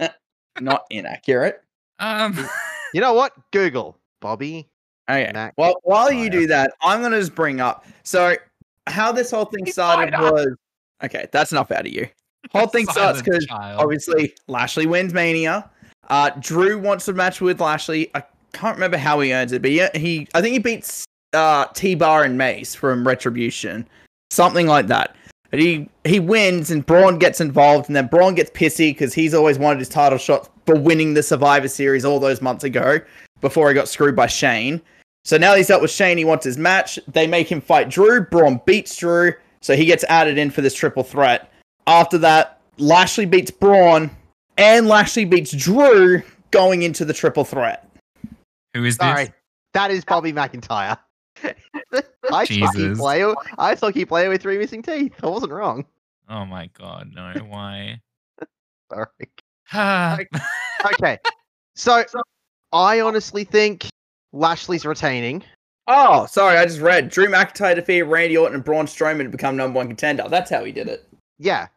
[0.61, 1.63] Not inaccurate.
[2.01, 2.37] Um,
[2.95, 3.33] You know what?
[3.53, 4.69] Google Bobby.
[5.09, 5.31] Okay.
[5.33, 7.85] Mac- well, while you do that, I'm gonna just bring up.
[8.05, 8.37] So,
[8.87, 10.49] how this whole thing started was
[11.05, 11.27] okay.
[11.31, 12.09] That's enough out of you.
[12.53, 15.71] Whole thing starts because obviously Lashley wins Mania.
[16.09, 18.11] Uh, Drew wants a match with Lashley.
[18.15, 21.67] I can't remember how he earns it, but yeah, he I think he beats uh,
[21.75, 23.87] T Bar and Mace from Retribution,
[24.31, 25.17] something like that.
[25.51, 29.35] But he he wins and Braun gets involved, and then Braun gets pissy because he's
[29.35, 32.99] always wanted his title shot for winning the Survivor Series all those months ago
[33.41, 34.81] before he got screwed by Shane.
[35.25, 36.19] So now he's up with Shane.
[36.19, 36.99] He wants his match.
[37.09, 38.23] They make him fight Drew.
[38.23, 41.53] Braun beats Drew, so he gets added in for this triple threat.
[41.87, 44.11] After that, Lashley beats Braun,
[44.57, 47.89] and Lashley beats Drew going into the triple threat.
[48.75, 49.31] Who is this?
[49.73, 50.99] That is Bobby McIntyre.
[51.45, 52.99] Ice hockey Jesus.
[52.99, 53.35] player.
[53.59, 55.13] Ice hockey player with three missing teeth.
[55.23, 55.85] I wasn't wrong.
[56.29, 58.01] Oh my god, no, why?
[58.93, 59.09] Sorry.
[59.73, 60.19] Ah,
[60.93, 61.19] Okay,
[61.75, 62.05] so
[62.73, 63.87] I honestly think
[64.33, 65.43] Lashley's retaining.
[65.89, 69.57] Oh, sorry, I just read Drew McIntyre defeated Randy Orton and Braun Strowman to become
[69.57, 70.27] number one contender.
[70.29, 71.09] That's how he did it.
[71.39, 71.69] Yeah.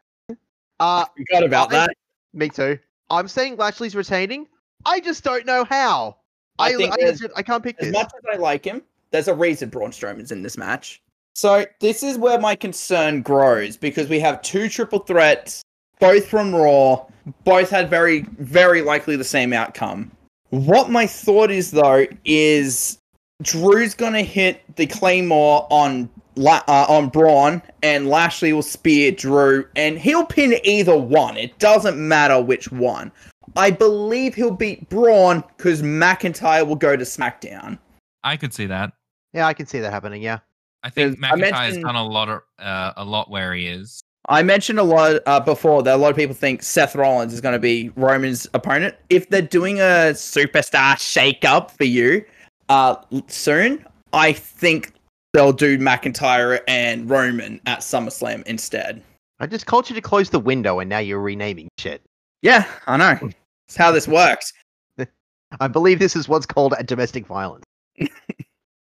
[0.79, 1.89] Uh, Forgot about I- that.
[2.33, 2.77] me too.
[3.11, 4.47] I'm saying Lashley's retaining.
[4.85, 6.17] I just don't know how.
[6.59, 7.93] I I, think I, there's- I can't pick As this.
[7.93, 8.81] much as I like him,
[9.11, 11.01] there's a reason Braun Strowman's in this match.
[11.35, 15.63] So this is where my concern grows because we have two triple threats,
[15.99, 17.05] both from Raw,
[17.43, 20.11] both had very, very likely the same outcome.
[20.49, 22.97] What my thought is though is
[23.41, 29.97] Drew's gonna hit the claymore on uh, on Braun, and Lashley will spear Drew, and
[29.97, 31.37] he'll pin either one.
[31.37, 33.11] It doesn't matter which one.
[33.55, 37.77] I believe he'll beat Braun because McIntyre will go to SmackDown.
[38.23, 38.93] I could see that.
[39.33, 40.21] Yeah, I can see that happening.
[40.21, 40.39] Yeah.
[40.83, 44.01] I think I McIntyre's mentioned- done a lot of uh, a lot where he is.
[44.27, 47.41] I mentioned a lot uh, before that a lot of people think Seth Rollins is
[47.41, 48.95] going to be Roman's opponent.
[49.09, 52.23] If they're doing a superstar shake-up for you
[52.67, 54.93] uh, soon, I think
[55.33, 59.01] they'll do McIntyre and Roman at SummerSlam instead.
[59.39, 62.01] I just called you to close the window, and now you're renaming shit.
[62.41, 63.31] Yeah, I know.
[63.67, 64.53] It's how this works.
[65.59, 67.63] I believe this is what's called a domestic violence.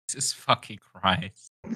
[0.09, 1.51] Jesus fucking Christ.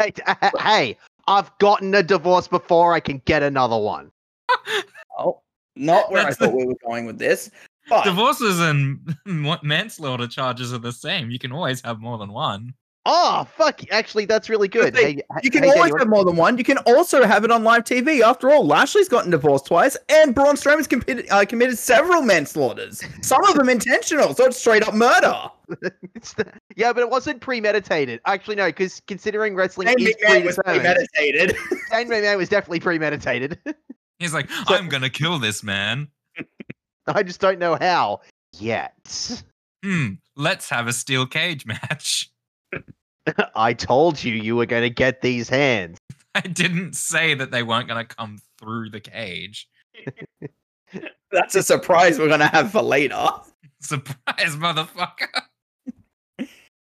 [0.00, 0.96] Hey, t- h- hey,
[1.26, 2.94] I've gotten a divorce before.
[2.94, 4.12] I can get another one.
[5.18, 5.40] Oh,
[5.74, 7.50] not where That's I thought the- we were going with this.
[7.88, 9.16] But Divorces and
[9.64, 11.32] manslaughter charges are the same.
[11.32, 12.74] You can always have more than one.
[13.10, 13.80] Oh fuck!
[13.90, 14.92] Actually, that's really good.
[14.92, 16.58] they- Hey, you can hey, always Danny, have more than one.
[16.58, 18.20] You can also have it on live TV.
[18.20, 23.02] After all, Lashley's gotten divorced twice, and Braun Strowman's committed, uh, committed several manslaughters.
[23.22, 25.34] Some of them intentional, so it's straight up murder.
[26.14, 28.20] it's the- yeah, but it wasn't premeditated.
[28.26, 31.56] Actually, no, because considering wrestling Shane is McMahon was predetermined, premeditated.
[31.90, 33.58] Shane McMahon was definitely premeditated.
[34.18, 36.08] He's like, So- I'm gonna kill this man.
[37.06, 38.20] I just don't know how
[38.52, 38.92] yet.
[39.82, 40.14] Hmm.
[40.36, 42.30] Let's have a steel cage match.
[43.54, 45.98] I told you you were going to get these hands.
[46.34, 49.68] I didn't say that they weren't gonna come through the cage.
[51.32, 53.28] That's a surprise we're gonna have for later.
[53.80, 55.42] Surprise, motherfucker.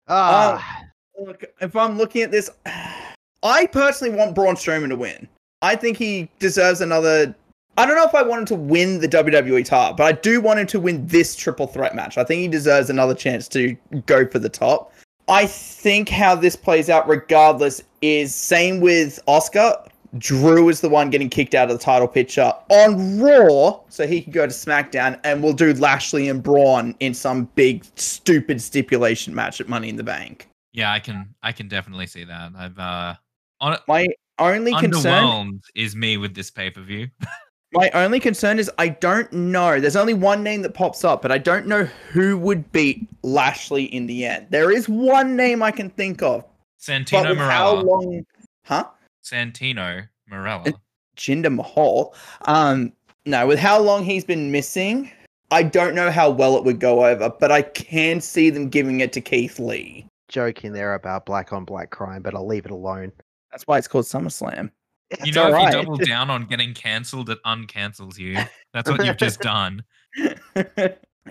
[0.08, 0.84] Ah,
[1.18, 2.50] Look, if I'm looking at this,
[3.44, 5.28] I personally want Braun Strowman to win.
[5.62, 7.34] I think he deserves another.
[7.78, 10.40] I don't know if I want him to win the WWE title, but I do
[10.40, 12.18] want him to win this triple threat match.
[12.18, 13.76] I think he deserves another chance to
[14.06, 14.94] go for the top.
[15.28, 19.76] I think how this plays out, regardless, is same with Oscar.
[20.18, 24.22] Drew is the one getting kicked out of the title picture on Raw, so he
[24.22, 29.36] can go to SmackDown, and we'll do Lashley and Braun in some big stupid stipulation
[29.36, 30.48] match at Money in the Bank.
[30.74, 32.52] Yeah, I can I can definitely see that.
[32.56, 33.16] I've uh
[33.60, 34.08] on My
[34.40, 37.08] only concern, is me with this pay-per-view.
[37.76, 39.80] my only concern is I don't know.
[39.80, 43.84] There's only one name that pops up, but I don't know who would beat Lashley
[43.86, 44.48] in the end.
[44.50, 46.50] There is one name I can think of, but
[46.82, 48.26] Santino with how long?
[48.64, 48.88] Huh?
[49.24, 50.74] Santino Marella.
[51.18, 52.14] Jinder Mahal.
[52.44, 52.92] Um,
[53.26, 55.12] no, with how long he's been missing,
[55.52, 59.00] I don't know how well it would go over, but I can see them giving
[59.00, 60.06] it to Keith Lee.
[60.28, 63.12] joking there about black on black crime, but I'll leave it alone.
[63.52, 64.72] That's why it's called SummerSlam.
[65.12, 65.74] You It's know, if alright.
[65.74, 68.38] you double down on getting cancelled, it uncancels you.
[68.74, 69.84] That's what you've just done.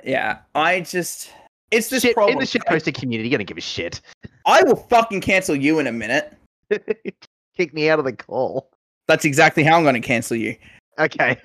[0.05, 1.31] yeah, I just
[1.70, 2.35] it's this Shit, problem.
[2.35, 4.01] in the shitposting community, you don't give a shit.
[4.47, 6.33] I will fucking cancel you in a minute.
[7.57, 8.70] Kick me out of the call.
[9.09, 10.57] That's exactly how I'm going to cancel you.
[10.99, 11.37] Okay.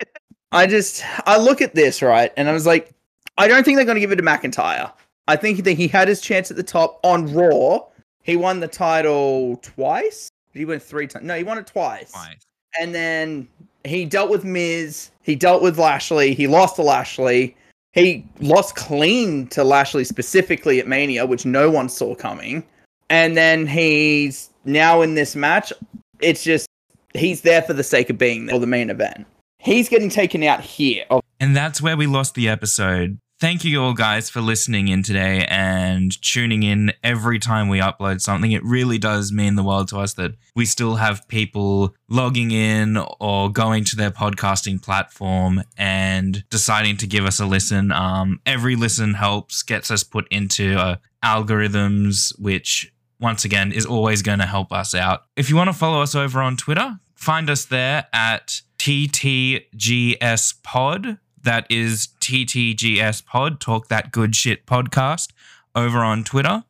[0.52, 2.92] I just I look at this right, and I was like,
[3.38, 4.92] I don't think they're going to give it to McIntyre.
[5.28, 7.86] I think that he had his chance at the top on Raw.
[8.24, 10.30] He won the title twice.
[10.60, 11.26] He won three times.
[11.26, 12.12] No, he won it twice.
[12.12, 12.46] Twice.
[12.78, 13.48] And then
[13.86, 15.10] he dealt with Miz.
[15.22, 16.34] He dealt with Lashley.
[16.34, 17.56] He lost to Lashley.
[17.94, 22.64] He lost clean to Lashley specifically at Mania, which no one saw coming.
[23.10, 25.72] And then he's now in this match.
[26.20, 26.68] It's just
[27.14, 29.26] he's there for the sake of being there for the main event.
[29.60, 31.06] He's getting taken out here.
[31.40, 33.18] And that's where we lost the episode.
[33.40, 38.20] Thank you all guys for listening in today and tuning in every time we upload
[38.20, 38.52] something.
[38.52, 42.98] It really does mean the world to us that we still have people logging in
[43.22, 47.94] or going to their podcasting platform and deciding to give us a listen.
[47.94, 54.22] Um, every listen helps, gets us put into uh, algorithms, which once again is always
[54.22, 55.24] going to help us out.
[55.38, 61.20] If you want to follow us over on Twitter, find us there at TTGS Pod.
[61.44, 65.32] That is TTGS Pod, Talk That Good Shit Podcast,
[65.76, 66.64] over on Twitter.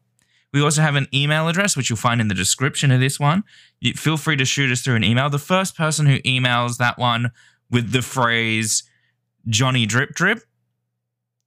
[0.52, 3.44] We also have an email address, which you'll find in the description of this one.
[3.80, 5.30] You, feel free to shoot us through an email.
[5.30, 7.32] The first person who emails that one
[7.70, 8.84] with the phrase
[9.48, 10.40] Johnny Drip Drip,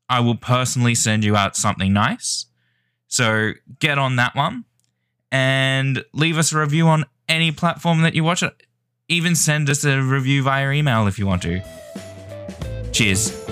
[0.08, 2.46] I will personally send you out something nice.
[3.08, 4.64] So get on that one
[5.30, 8.54] and leave us a review on any platform that you watch it.
[9.08, 11.62] Even send us a review via email if you want to.
[12.92, 13.51] Cheers.